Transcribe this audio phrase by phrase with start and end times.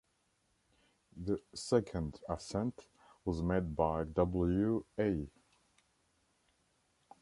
[1.15, 2.87] The second ascent
[3.23, 4.83] was made by W.
[4.97, 5.27] A.